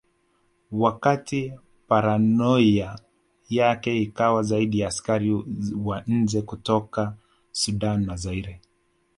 Wakati 0.71 1.53
paranoia 1.87 2.99
yake 3.49 3.97
ikawa 4.01 4.43
zaidi 4.43 4.79
ya 4.79 4.87
askari 4.87 5.43
wa 5.83 6.03
nje 6.07 6.41
kutoka 6.41 7.17
Sudan 7.51 8.05
na 8.05 8.15
Zaire 8.15 8.61